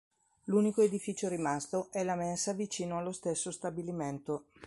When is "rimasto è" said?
1.27-2.03